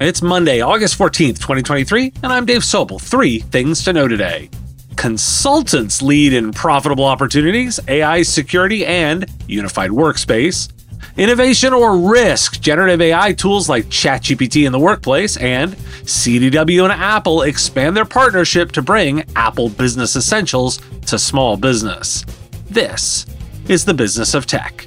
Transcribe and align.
It's 0.00 0.22
Monday, 0.22 0.60
August 0.60 0.96
14th, 0.96 1.40
2023, 1.40 2.12
and 2.22 2.32
I'm 2.32 2.46
Dave 2.46 2.60
Sobel. 2.60 3.00
Three 3.00 3.40
things 3.40 3.82
to 3.82 3.92
know 3.92 4.06
today. 4.06 4.48
Consultants 4.94 6.00
lead 6.00 6.34
in 6.34 6.52
profitable 6.52 7.04
opportunities, 7.04 7.80
AI 7.88 8.22
security, 8.22 8.86
and 8.86 9.26
unified 9.48 9.90
workspace. 9.90 10.70
Innovation 11.16 11.72
or 11.72 11.98
risk, 11.98 12.60
generative 12.60 13.00
AI 13.00 13.32
tools 13.32 13.68
like 13.68 13.86
ChatGPT 13.86 14.66
in 14.66 14.70
the 14.70 14.78
workplace, 14.78 15.36
and 15.38 15.72
CDW 16.04 16.84
and 16.84 16.92
Apple 16.92 17.42
expand 17.42 17.96
their 17.96 18.04
partnership 18.04 18.70
to 18.72 18.82
bring 18.82 19.24
Apple 19.34 19.68
Business 19.68 20.14
Essentials 20.14 20.80
to 21.06 21.18
small 21.18 21.56
business. 21.56 22.24
This 22.70 23.26
is 23.66 23.84
the 23.84 23.94
business 23.94 24.34
of 24.34 24.46
tech. 24.46 24.86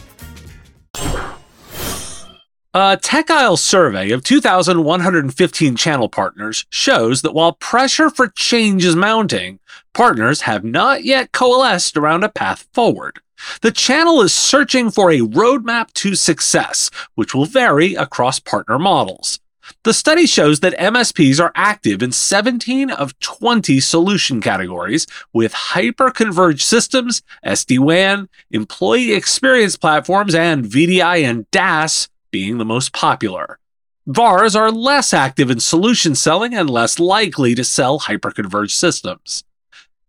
A 2.73 2.97
Techaisle 3.01 3.57
survey 3.57 4.11
of 4.11 4.23
2,115 4.23 5.75
channel 5.75 6.07
partners 6.07 6.65
shows 6.69 7.21
that 7.21 7.33
while 7.33 7.51
pressure 7.51 8.09
for 8.09 8.29
change 8.29 8.85
is 8.85 8.95
mounting, 8.95 9.59
partners 9.93 10.43
have 10.43 10.63
not 10.63 11.03
yet 11.03 11.33
coalesced 11.33 11.97
around 11.97 12.23
a 12.23 12.29
path 12.29 12.69
forward. 12.73 13.19
The 13.59 13.73
channel 13.73 14.21
is 14.21 14.33
searching 14.33 14.89
for 14.89 15.11
a 15.11 15.19
roadmap 15.19 15.91
to 15.95 16.15
success, 16.15 16.89
which 17.15 17.35
will 17.35 17.43
vary 17.43 17.95
across 17.95 18.39
partner 18.39 18.79
models. 18.79 19.41
The 19.83 19.93
study 19.93 20.25
shows 20.25 20.61
that 20.61 20.77
MSPs 20.77 21.41
are 21.41 21.51
active 21.55 22.01
in 22.01 22.13
17 22.13 22.89
of 22.89 23.19
20 23.19 23.81
solution 23.81 24.39
categories, 24.39 25.07
with 25.33 25.51
hyper-converged 25.51 26.61
systems, 26.61 27.21
SD-WAN, 27.45 28.29
employee 28.49 29.11
experience 29.11 29.75
platforms, 29.75 30.33
and 30.33 30.63
VDI 30.63 31.29
and 31.29 31.51
DaaS 31.51 32.07
being 32.31 32.57
the 32.57 32.65
most 32.65 32.93
popular. 32.93 33.59
VARs 34.07 34.55
are 34.55 34.71
less 34.71 35.13
active 35.13 35.51
in 35.51 35.59
solution 35.59 36.15
selling 36.15 36.55
and 36.55 36.69
less 36.69 36.99
likely 36.99 37.53
to 37.53 37.63
sell 37.63 37.99
hyperconverged 37.99 38.71
systems. 38.71 39.43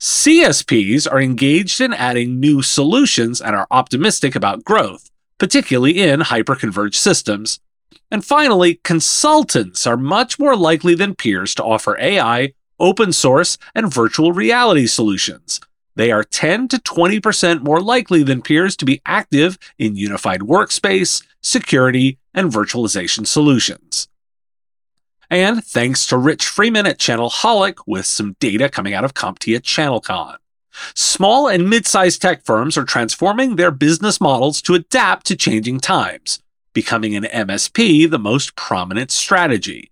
CSPs 0.00 1.06
are 1.10 1.20
engaged 1.20 1.80
in 1.80 1.92
adding 1.92 2.40
new 2.40 2.62
solutions 2.62 3.40
and 3.40 3.54
are 3.54 3.68
optimistic 3.70 4.34
about 4.34 4.64
growth, 4.64 5.10
particularly 5.38 6.02
in 6.02 6.20
hyperconverged 6.20 6.94
systems. 6.94 7.60
And 8.10 8.24
finally, 8.24 8.80
consultants 8.82 9.86
are 9.86 9.96
much 9.96 10.38
more 10.38 10.56
likely 10.56 10.94
than 10.94 11.14
peers 11.14 11.54
to 11.54 11.64
offer 11.64 11.96
AI, 12.00 12.54
open 12.80 13.12
source, 13.12 13.58
and 13.74 13.92
virtual 13.92 14.32
reality 14.32 14.86
solutions. 14.86 15.60
They 15.94 16.10
are 16.10 16.24
10 16.24 16.68
to 16.68 16.78
20% 16.78 17.62
more 17.62 17.80
likely 17.80 18.22
than 18.22 18.42
peers 18.42 18.76
to 18.76 18.84
be 18.84 19.02
active 19.04 19.58
in 19.78 19.96
unified 19.96 20.40
workspace, 20.40 21.22
security, 21.42 22.18
and 22.32 22.50
virtualization 22.50 23.26
solutions. 23.26 24.08
And 25.28 25.64
thanks 25.64 26.06
to 26.08 26.18
Rich 26.18 26.46
Freeman 26.46 26.86
at 26.86 26.98
Channelholic 26.98 27.78
with 27.86 28.06
some 28.06 28.36
data 28.38 28.68
coming 28.68 28.94
out 28.94 29.04
of 29.04 29.14
CompTIA 29.14 29.60
ChannelCon. 29.60 30.36
Small 30.94 31.48
and 31.48 31.68
mid-sized 31.68 32.20
tech 32.20 32.44
firms 32.44 32.76
are 32.76 32.84
transforming 32.84 33.56
their 33.56 33.70
business 33.70 34.20
models 34.20 34.62
to 34.62 34.74
adapt 34.74 35.26
to 35.26 35.36
changing 35.36 35.80
times, 35.80 36.42
becoming 36.72 37.14
an 37.14 37.24
MSP 37.24 38.10
the 38.10 38.18
most 38.18 38.56
prominent 38.56 39.10
strategy. 39.10 39.90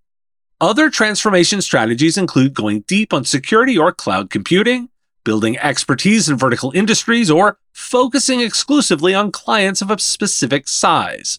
Other 0.61 0.91
transformation 0.91 1.63
strategies 1.63 2.19
include 2.19 2.53
going 2.53 2.81
deep 2.81 3.15
on 3.15 3.25
security 3.25 3.79
or 3.79 3.93
cloud 3.93 4.29
computing, 4.29 4.91
building 5.25 5.59
expertise 5.59 6.29
in 6.29 6.37
vertical 6.37 6.73
industries, 6.73 7.31
or 7.31 7.59
focusing 7.73 8.41
exclusively 8.41 9.15
on 9.15 9.33
clients 9.33 9.83
of 9.83 9.91
a 9.91 9.99
specific 9.99 10.69
size. 10.69 11.39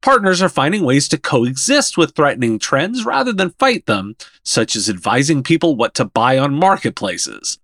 Partners 0.00 0.42
are 0.42 0.48
finding 0.48 0.84
ways 0.84 1.08
to 1.08 1.18
coexist 1.18 1.96
with 1.96 2.14
threatening 2.14 2.58
trends 2.58 3.04
rather 3.04 3.32
than 3.32 3.50
fight 3.50 3.86
them, 3.86 4.16
such 4.44 4.74
as 4.74 4.90
advising 4.90 5.42
people 5.42 5.76
what 5.76 5.94
to 5.94 6.04
buy 6.04 6.38
on 6.38 6.54
marketplaces. 6.54 7.58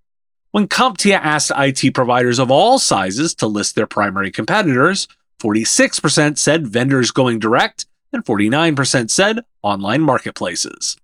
When 0.52 0.68
CompTIA 0.68 1.18
asked 1.20 1.52
IT 1.56 1.94
providers 1.94 2.38
of 2.38 2.50
all 2.50 2.78
sizes 2.78 3.34
to 3.36 3.46
list 3.46 3.74
their 3.74 3.86
primary 3.86 4.30
competitors, 4.30 5.08
46% 5.40 6.38
said 6.38 6.66
vendors 6.66 7.10
going 7.10 7.38
direct 7.38 7.86
and 8.12 8.24
49% 8.24 9.10
said 9.10 9.40
online 9.62 10.02
marketplaces. 10.02 10.96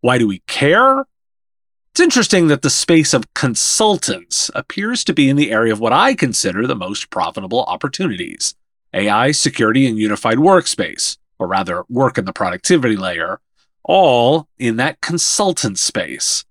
Why 0.00 0.18
do 0.18 0.26
we 0.26 0.38
care? 0.46 1.04
It's 1.96 2.02
interesting 2.02 2.48
that 2.48 2.60
the 2.60 2.68
space 2.68 3.14
of 3.14 3.32
consultants 3.32 4.50
appears 4.54 5.02
to 5.04 5.14
be 5.14 5.30
in 5.30 5.36
the 5.36 5.50
area 5.50 5.72
of 5.72 5.80
what 5.80 5.94
I 5.94 6.12
consider 6.12 6.66
the 6.66 6.76
most 6.76 7.08
profitable 7.08 7.62
opportunities 7.62 8.54
AI, 8.92 9.30
security, 9.30 9.86
and 9.86 9.96
unified 9.96 10.36
workspace, 10.36 11.16
or 11.38 11.46
rather, 11.46 11.84
work 11.88 12.18
in 12.18 12.26
the 12.26 12.34
productivity 12.34 12.96
layer, 12.96 13.40
all 13.82 14.46
in 14.58 14.76
that 14.76 15.00
consultant 15.00 15.78
space. 15.78 16.44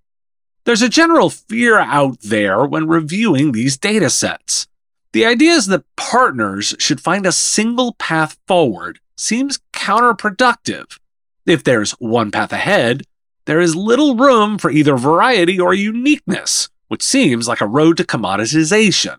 There's 0.63 0.81
a 0.81 0.89
general 0.89 1.29
fear 1.29 1.77
out 1.77 2.21
there 2.21 2.65
when 2.65 2.87
reviewing 2.87 3.51
these 3.51 3.77
data 3.77 4.09
sets. 4.09 4.65
The 5.11 5.27
idea 5.27 5.51
is 5.51 5.67
that 5.67 5.85
partners 5.95 6.73
should 6.79 7.01
find 7.01 7.23
a 7.27 7.31
single 7.31 7.93
path 7.99 8.35
forward 8.47 8.99
seems 9.15 9.59
counterproductive. 9.73 10.97
If 11.45 11.63
there's 11.63 11.91
one 11.99 12.31
path 12.31 12.51
ahead, 12.51 13.03
there 13.45 13.59
is 13.59 13.75
little 13.75 14.15
room 14.15 14.57
for 14.57 14.71
either 14.71 14.97
variety 14.97 15.59
or 15.59 15.73
uniqueness, 15.73 16.69
which 16.87 17.03
seems 17.03 17.47
like 17.47 17.61
a 17.61 17.67
road 17.67 17.97
to 17.97 18.03
commoditization. 18.03 19.17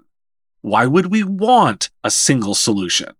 Why 0.62 0.86
would 0.86 1.06
we 1.06 1.22
want 1.22 1.90
a 2.02 2.10
single 2.10 2.54
solution? 2.54 3.14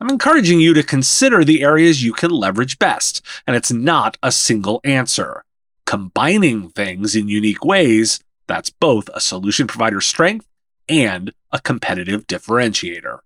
I'm 0.00 0.10
encouraging 0.10 0.60
you 0.60 0.72
to 0.74 0.82
consider 0.82 1.44
the 1.44 1.62
areas 1.62 2.02
you 2.02 2.12
can 2.12 2.30
leverage 2.30 2.78
best, 2.78 3.24
and 3.46 3.54
it's 3.54 3.72
not 3.72 4.16
a 4.22 4.32
single 4.32 4.80
answer. 4.84 5.44
Combining 5.86 6.70
things 6.70 7.16
in 7.16 7.28
unique 7.28 7.64
ways, 7.64 8.20
that's 8.46 8.70
both 8.70 9.08
a 9.14 9.20
solution 9.20 9.66
provider's 9.66 10.06
strength 10.06 10.46
and 10.88 11.32
a 11.52 11.60
competitive 11.60 12.26
differentiator. 12.26 13.20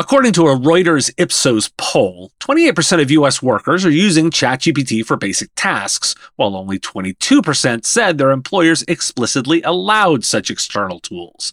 According 0.00 0.32
to 0.34 0.46
a 0.46 0.56
Reuters 0.56 1.12
Ipsos 1.18 1.70
poll, 1.76 2.30
28% 2.38 3.02
of 3.02 3.10
US 3.10 3.42
workers 3.42 3.84
are 3.84 3.90
using 3.90 4.30
ChatGPT 4.30 5.04
for 5.04 5.16
basic 5.16 5.50
tasks, 5.56 6.14
while 6.36 6.54
only 6.54 6.78
22% 6.78 7.84
said 7.84 8.16
their 8.16 8.30
employers 8.30 8.84
explicitly 8.86 9.60
allowed 9.62 10.24
such 10.24 10.52
external 10.52 11.00
tools. 11.00 11.52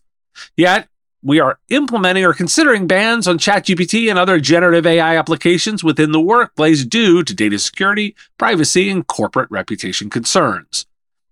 Yet, 0.56 0.90
we 1.24 1.40
are 1.40 1.58
implementing 1.70 2.24
or 2.24 2.34
considering 2.34 2.86
bans 2.86 3.28
on 3.28 3.40
ChatGPT 3.40 4.12
and 4.12 4.20
other 4.20 4.40
generative 4.40 4.86
AI 4.86 5.18
applications 5.18 5.84
within 5.84 6.12
the 6.12 6.22
workplace 6.22 6.86
due 6.86 7.24
to 7.24 7.34
data 7.34 7.58
security, 7.58 8.16
privacy, 8.38 8.92
and 8.92 9.08
corporate 9.08 9.50
reputation 9.50 10.08
concerns. 10.08 10.86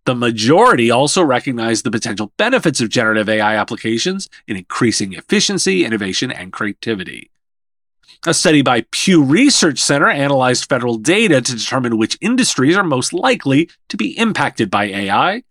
The 0.06 0.16
majority 0.16 0.92
also 0.92 1.24
recognize 1.24 1.82
the 1.82 1.92
potential 1.92 2.34
benefits 2.38 2.82
of 2.82 2.90
generative 2.90 3.30
AI 3.30 3.56
applications 3.56 4.30
in 4.48 4.58
increasing 4.58 5.14
efficiency, 5.14 5.86
innovation, 5.86 6.30
and 6.30 6.52
creativity. 6.52 7.30
A 8.28 8.34
study 8.34 8.62
by 8.62 8.86
Pew 8.92 9.24
Research 9.24 9.80
Center 9.80 10.10
analyzed 10.10 10.68
federal 10.68 10.98
data 10.98 11.42
to 11.42 11.56
determine 11.56 11.98
which 11.98 12.18
industries 12.20 12.76
are 12.76 12.84
most 12.84 13.14
likely 13.14 13.70
to 13.90 13.98
be 13.98 14.18
impacted 14.18 14.70
by 14.70 14.86
AI. 14.86 15.44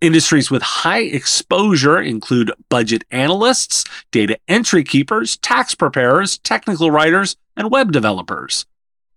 Industries 0.00 0.50
with 0.50 0.62
high 0.62 1.02
exposure 1.02 2.00
include 2.00 2.52
budget 2.68 3.04
analysts, 3.10 3.84
data 4.12 4.38
entry 4.46 4.84
keyers, 4.84 5.36
tax 5.38 5.74
preparers, 5.74 6.38
technical 6.38 6.90
writers, 6.90 7.36
and 7.56 7.70
web 7.70 7.92
developers. 7.92 8.66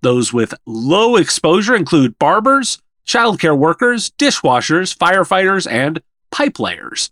Those 0.02 0.32
with 0.32 0.54
low 0.66 1.16
exposure 1.16 1.76
include 1.76 2.18
barbers, 2.18 2.80
childcare 3.06 3.58
workers, 3.58 4.12
dishwashers, 4.12 4.96
firefighters, 4.96 5.70
and 5.70 6.02
pipe 6.32 6.60
layers. 6.60 7.12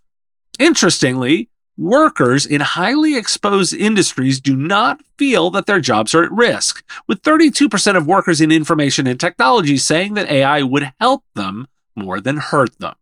Interestingly, 0.58 1.48
workers 1.76 2.44
in 2.44 2.60
highly 2.60 3.16
exposed 3.16 3.72
industries 3.72 4.40
do 4.40 4.56
not 4.56 5.00
feel 5.16 5.50
that 5.50 5.66
their 5.66 5.80
jobs 5.80 6.14
are 6.14 6.24
at 6.24 6.32
risk, 6.32 6.84
with 7.06 7.22
32% 7.22 7.96
of 7.96 8.06
workers 8.06 8.40
in 8.40 8.50
information 8.50 9.06
and 9.06 9.18
technology 9.18 9.76
saying 9.76 10.14
that 10.14 10.30
AI 10.30 10.62
would 10.62 10.92
help 11.00 11.22
them 11.34 11.68
more 11.94 12.20
than 12.20 12.36
hurt 12.36 12.78
them. 12.78 12.94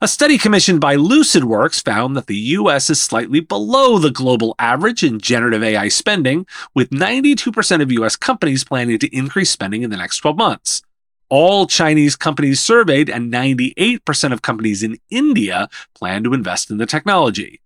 A 0.00 0.08
study 0.08 0.38
commissioned 0.38 0.80
by 0.80 0.96
LucidWorks 0.96 1.84
found 1.84 2.16
that 2.16 2.26
the 2.26 2.36
US 2.36 2.90
is 2.90 3.00
slightly 3.00 3.40
below 3.40 3.98
the 3.98 4.10
global 4.10 4.54
average 4.58 5.02
in 5.02 5.20
generative 5.20 5.62
AI 5.62 5.88
spending, 5.88 6.46
with 6.74 6.90
92% 6.90 7.82
of 7.82 7.92
US 7.92 8.16
companies 8.16 8.64
planning 8.64 8.98
to 8.98 9.14
increase 9.16 9.50
spending 9.50 9.82
in 9.82 9.90
the 9.90 9.96
next 9.96 10.18
12 10.18 10.36
months. 10.36 10.82
All 11.30 11.66
Chinese 11.66 12.16
companies 12.16 12.60
surveyed 12.60 13.08
and 13.08 13.32
98% 13.32 14.32
of 14.32 14.42
companies 14.42 14.82
in 14.82 14.98
India 15.08 15.68
plan 15.94 16.24
to 16.24 16.34
invest 16.34 16.70
in 16.70 16.78
the 16.78 16.86
technology. 16.86 17.60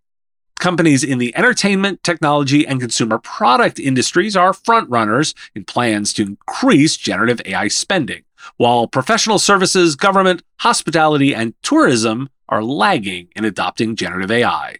Companies 0.61 1.03
in 1.03 1.19
the 1.19 1.35
entertainment, 1.37 2.03
technology, 2.03 2.67
and 2.67 2.81
consumer 2.81 3.19
product 3.19 3.79
industries 3.81 4.37
are 4.37 4.53
frontrunners 4.53 5.35
in 5.55 5.65
plans 5.65 6.13
to 6.13 6.23
increase 6.23 6.97
generative 6.97 7.41
AI 7.45 7.69
spending 7.69 8.23
while 8.57 8.87
professional 8.87 9.39
services, 9.39 9.97
government, 9.97 10.43
hospitality, 10.61 11.35
and 11.35 11.55
tourism 11.63 12.29
are 12.49 12.63
lagging 12.63 13.29
in 13.35 13.45
adopting 13.45 13.97
generative 13.97 14.31
AI. 14.31 14.77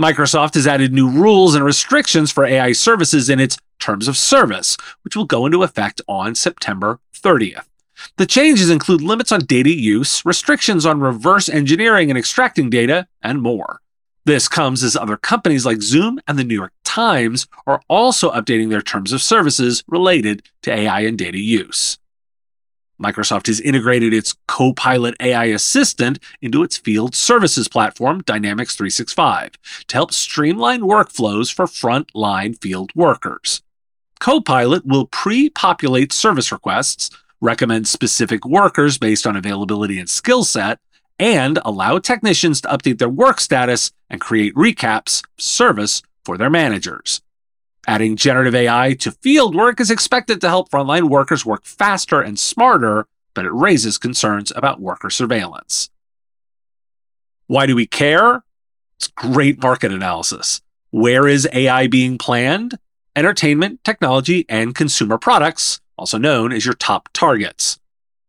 Microsoft 0.00 0.54
has 0.54 0.66
added 0.66 0.92
new 0.92 1.08
rules 1.08 1.54
and 1.54 1.64
restrictions 1.64 2.30
for 2.30 2.44
AI 2.44 2.72
services 2.72 3.30
in 3.30 3.40
its 3.40 3.58
Terms 3.78 4.08
of 4.08 4.16
Service, 4.16 4.76
which 5.02 5.16
will 5.16 5.24
go 5.24 5.46
into 5.46 5.62
effect 5.62 6.00
on 6.08 6.34
September 6.34 6.98
30th. 7.26 7.66
The 8.18 8.26
changes 8.26 8.70
include 8.70 9.00
limits 9.02 9.32
on 9.32 9.40
data 9.40 9.74
use, 9.74 10.24
restrictions 10.24 10.86
on 10.86 11.00
reverse 11.00 11.48
engineering 11.48 12.08
and 12.08 12.16
extracting 12.16 12.70
data, 12.70 13.08
and 13.20 13.42
more. 13.42 13.80
This 14.24 14.46
comes 14.46 14.84
as 14.84 14.94
other 14.94 15.16
companies 15.16 15.66
like 15.66 15.82
Zoom 15.82 16.20
and 16.28 16.38
the 16.38 16.44
New 16.44 16.54
York 16.54 16.72
Times 16.84 17.48
are 17.66 17.82
also 17.88 18.30
updating 18.30 18.70
their 18.70 18.80
terms 18.80 19.12
of 19.12 19.22
services 19.22 19.82
related 19.88 20.44
to 20.62 20.72
AI 20.72 21.00
and 21.00 21.18
data 21.18 21.38
use. 21.38 21.98
Microsoft 23.02 23.48
has 23.48 23.60
integrated 23.60 24.14
its 24.14 24.36
Copilot 24.46 25.16
AI 25.20 25.46
assistant 25.46 26.20
into 26.40 26.62
its 26.62 26.76
field 26.76 27.14
services 27.14 27.66
platform, 27.66 28.22
Dynamics 28.22 28.76
365, 28.76 29.50
to 29.88 29.96
help 29.96 30.12
streamline 30.12 30.82
workflows 30.82 31.52
for 31.52 31.66
frontline 31.66 32.56
field 32.60 32.92
workers. 32.94 33.62
Copilot 34.18 34.86
will 34.86 35.06
pre 35.06 35.50
populate 35.50 36.12
service 36.12 36.50
requests, 36.50 37.10
recommend 37.40 37.86
specific 37.86 38.44
workers 38.44 38.98
based 38.98 39.26
on 39.26 39.36
availability 39.36 39.98
and 39.98 40.08
skill 40.08 40.44
set, 40.44 40.78
and 41.18 41.58
allow 41.64 41.98
technicians 41.98 42.60
to 42.60 42.68
update 42.68 42.98
their 42.98 43.08
work 43.08 43.40
status 43.40 43.92
and 44.10 44.20
create 44.20 44.54
recaps 44.54 45.22
service 45.38 46.02
for 46.24 46.36
their 46.36 46.50
managers. 46.50 47.20
Adding 47.86 48.16
generative 48.16 48.54
AI 48.54 48.94
to 48.94 49.12
field 49.12 49.54
work 49.54 49.80
is 49.80 49.90
expected 49.90 50.40
to 50.40 50.48
help 50.48 50.70
frontline 50.70 51.08
workers 51.08 51.46
work 51.46 51.64
faster 51.64 52.20
and 52.20 52.38
smarter, 52.38 53.06
but 53.32 53.44
it 53.44 53.52
raises 53.52 53.96
concerns 53.96 54.52
about 54.56 54.80
worker 54.80 55.08
surveillance. 55.08 55.88
Why 57.46 57.66
do 57.66 57.76
we 57.76 57.86
care? 57.86 58.42
It's 58.96 59.06
great 59.06 59.62
market 59.62 59.92
analysis. 59.92 60.62
Where 60.90 61.28
is 61.28 61.48
AI 61.52 61.86
being 61.86 62.18
planned? 62.18 62.76
Entertainment, 63.16 63.82
technology, 63.82 64.44
and 64.46 64.74
consumer 64.74 65.16
products, 65.16 65.80
also 65.96 66.18
known 66.18 66.52
as 66.52 66.66
your 66.66 66.74
top 66.74 67.08
targets. 67.14 67.80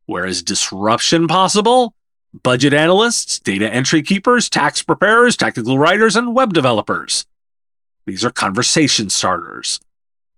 Where 0.05 0.25
is 0.25 0.41
disruption 0.41 1.27
possible? 1.27 1.93
Budget 2.41 2.73
analysts, 2.73 3.37
data 3.37 3.69
entry 3.69 4.01
keyers, 4.01 4.49
tax 4.49 4.81
preparers, 4.81 5.35
technical 5.35 5.77
writers, 5.77 6.15
and 6.15 6.33
web 6.33 6.53
developers. 6.53 7.25
These 8.05 8.23
are 8.23 8.31
conversation 8.31 9.09
starters. 9.09 9.81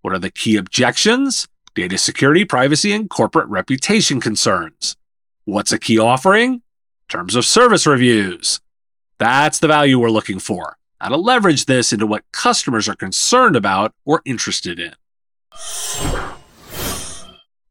What 0.02 0.16
are 0.16 0.20
the 0.20 0.32
key 0.32 0.58
objections? 0.58 1.48
Data 1.76 2.00
security, 2.00 2.44
privacy, 2.44 2.92
and 2.92 3.08
corporate 3.08 3.48
reputation 3.50 4.20
concerns. 4.20 4.98
What's 5.46 5.72
a 5.72 5.78
key 5.78 6.00
offering? 6.00 6.64
Terms 7.08 7.36
of 7.36 7.46
service 7.46 7.86
reviews. 7.86 8.62
That's 9.20 9.60
the 9.60 9.68
value 9.68 10.00
we're 10.00 10.10
looking 10.10 10.40
for. 10.40 10.79
How 11.02 11.10
to 11.10 11.18
leverage 11.18 11.66
this 11.66 11.94
into 11.94 12.06
what 12.06 12.30
customers 12.34 12.90
are 12.90 12.96
concerned 12.96 13.56
about 13.56 13.94
or 14.06 14.22
interested 14.26 14.80
in. 14.80 14.94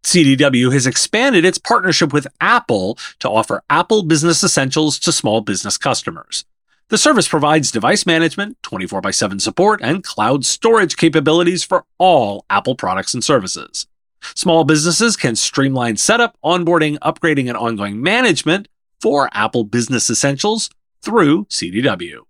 CDW 0.02 0.72
has 0.72 0.86
expanded 0.86 1.44
its 1.44 1.58
partnership 1.58 2.14
with 2.14 2.26
Apple 2.40 2.96
to 3.18 3.28
offer 3.28 3.62
Apple 3.68 4.02
Business 4.02 4.42
Essentials 4.42 4.98
to 5.00 5.12
small 5.12 5.42
business 5.42 5.76
customers. 5.76 6.46
The 6.88 6.96
service 6.96 7.28
provides 7.28 7.70
device 7.70 8.06
management, 8.06 8.56
24 8.62 9.06
x 9.06 9.18
7 9.18 9.38
support, 9.40 9.80
and 9.82 10.02
cloud 10.02 10.46
storage 10.46 10.96
capabilities 10.96 11.62
for 11.62 11.84
all 11.98 12.46
Apple 12.48 12.76
products 12.76 13.12
and 13.12 13.22
services. 13.22 13.86
Small 14.34 14.64
businesses 14.64 15.14
can 15.14 15.36
streamline 15.36 15.98
setup, 15.98 16.38
onboarding, 16.42 16.98
upgrading, 17.00 17.48
and 17.48 17.58
ongoing 17.58 18.00
management 18.00 18.68
for 19.02 19.28
Apple 19.34 19.64
Business 19.64 20.08
Essentials 20.08 20.70
through 21.02 21.44
CDW. 21.46 22.27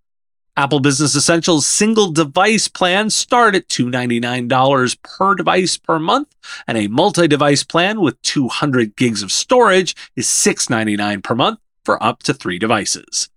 Apple 0.58 0.80
Business 0.80 1.14
Essentials 1.14 1.68
single 1.68 2.10
device 2.10 2.66
plans 2.66 3.14
start 3.14 3.54
at 3.54 3.68
$299 3.68 5.02
per 5.04 5.36
device 5.36 5.76
per 5.76 6.00
month, 6.00 6.34
and 6.66 6.76
a 6.76 6.88
multi 6.88 7.28
device 7.28 7.62
plan 7.62 8.00
with 8.00 8.20
200 8.22 8.96
gigs 8.96 9.22
of 9.22 9.30
storage 9.30 9.94
is 10.16 10.26
699 10.26 11.22
per 11.22 11.36
month 11.36 11.60
for 11.84 12.02
up 12.02 12.24
to 12.24 12.34
three 12.34 12.58
devices. 12.58 13.30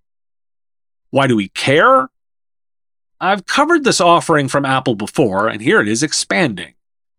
Why 1.10 1.28
do 1.28 1.36
we 1.36 1.50
care? 1.50 2.08
I've 3.20 3.46
covered 3.46 3.84
this 3.84 4.00
offering 4.00 4.48
from 4.48 4.64
Apple 4.64 4.96
before, 4.96 5.46
and 5.46 5.62
here 5.62 5.80
it 5.80 5.86
is 5.86 6.02
expanding. 6.02 6.74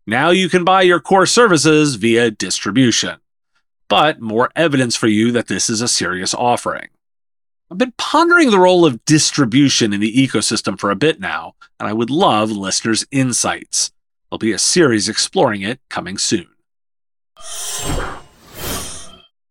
Now 0.06 0.28
you 0.28 0.50
can 0.50 0.64
buy 0.64 0.82
your 0.82 1.00
core 1.00 1.24
services 1.24 1.94
via 1.94 2.30
distribution. 2.30 3.20
But 3.88 4.20
more 4.20 4.50
evidence 4.54 4.96
for 4.96 5.06
you 5.06 5.32
that 5.32 5.46
this 5.46 5.70
is 5.70 5.80
a 5.80 5.88
serious 5.88 6.34
offering. 6.34 6.88
I've 7.70 7.78
been 7.78 7.94
pondering 7.96 8.50
the 8.50 8.58
role 8.58 8.84
of 8.84 9.04
distribution 9.04 9.92
in 9.92 10.00
the 10.00 10.12
ecosystem 10.12 10.78
for 10.78 10.90
a 10.90 10.96
bit 10.96 11.18
now, 11.18 11.54
and 11.80 11.88
I 11.88 11.92
would 11.92 12.10
love 12.10 12.50
listeners' 12.50 13.06
insights. 13.10 13.90
There'll 14.30 14.38
be 14.38 14.52
a 14.52 14.58
series 14.58 15.08
exploring 15.08 15.62
it 15.62 15.80
coming 15.88 16.18
soon. 16.18 16.48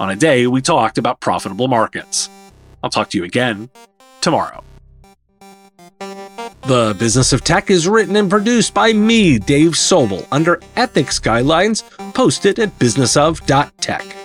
On 0.00 0.10
a 0.10 0.16
day 0.16 0.46
we 0.46 0.60
talked 0.60 0.98
about 0.98 1.20
profitable 1.20 1.68
markets. 1.68 2.28
I'll 2.82 2.90
talk 2.90 3.10
to 3.10 3.18
you 3.18 3.24
again 3.24 3.70
tomorrow. 4.20 4.64
The 6.66 6.96
Business 6.98 7.32
of 7.32 7.44
Tech 7.44 7.70
is 7.70 7.86
written 7.86 8.16
and 8.16 8.30
produced 8.30 8.72
by 8.72 8.92
me, 8.92 9.38
Dave 9.38 9.72
Sobel, 9.72 10.26
under 10.32 10.60
ethics 10.76 11.20
guidelines 11.20 11.82
posted 12.14 12.58
at 12.58 12.78
businessof.tech. 12.78 14.16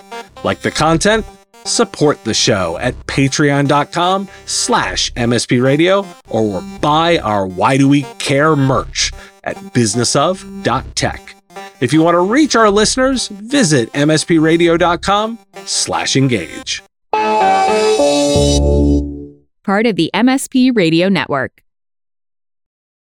Like 0.44 0.62
the 0.62 0.72
content? 0.72 1.26
Support 1.66 2.24
the 2.24 2.34
show 2.34 2.78
at 2.78 2.96
patreon.com 3.08 4.30
slash 4.46 5.14
mspradio 5.14 6.08
or 6.30 6.62
buy 6.80 7.20
our 7.20 7.46
Why 7.46 7.78
Do 7.78 7.90
We 7.90 8.04
Care 8.18 8.56
merch 8.56 9.12
at 9.44 9.58
businessof.tech. 9.58 11.36
If 11.82 11.94
you 11.94 12.02
want 12.02 12.16
to 12.16 12.20
reach 12.20 12.56
our 12.56 12.70
listeners, 12.70 13.30
visit 13.30 13.92
mspradio.com 13.94 15.40
slash 15.66 16.16
engage. 16.16 16.84
Part 19.64 19.86
of 19.86 19.96
the 19.96 20.12
MSP 20.14 20.76
Radio 20.76 21.10
Network. 21.10 21.64